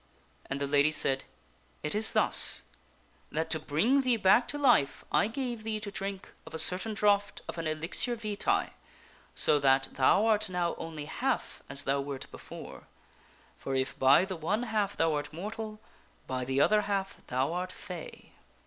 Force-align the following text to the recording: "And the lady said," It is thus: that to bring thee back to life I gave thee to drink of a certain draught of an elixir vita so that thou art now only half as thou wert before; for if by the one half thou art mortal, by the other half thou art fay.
"And 0.49 0.59
the 0.59 0.65
lady 0.65 0.89
said," 0.91 1.25
It 1.83 1.93
is 1.93 2.13
thus: 2.13 2.63
that 3.31 3.51
to 3.51 3.59
bring 3.59 4.01
thee 4.01 4.17
back 4.17 4.47
to 4.47 4.57
life 4.57 5.05
I 5.11 5.27
gave 5.27 5.63
thee 5.63 5.79
to 5.79 5.91
drink 5.91 6.33
of 6.43 6.55
a 6.55 6.57
certain 6.57 6.95
draught 6.95 7.43
of 7.47 7.59
an 7.59 7.67
elixir 7.67 8.15
vita 8.15 8.71
so 9.35 9.59
that 9.59 9.89
thou 9.93 10.25
art 10.25 10.49
now 10.49 10.73
only 10.79 11.05
half 11.05 11.61
as 11.69 11.83
thou 11.83 12.01
wert 12.01 12.25
before; 12.31 12.87
for 13.57 13.75
if 13.75 13.93
by 13.99 14.25
the 14.25 14.35
one 14.35 14.63
half 14.63 14.97
thou 14.97 15.13
art 15.13 15.31
mortal, 15.31 15.79
by 16.25 16.45
the 16.45 16.59
other 16.59 16.81
half 16.81 17.21
thou 17.27 17.53
art 17.53 17.71
fay. 17.71 18.31